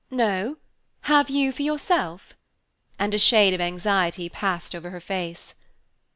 "No, 0.09 0.57
have 1.01 1.29
you 1.29 1.51
for 1.51 1.61
yourself?" 1.61 2.33
And 2.97 3.13
a 3.13 3.19
shade 3.19 3.53
of 3.53 3.61
anxiety 3.61 4.29
passed 4.29 4.73
over 4.73 4.89
her 4.89 4.99
face. 4.99 5.53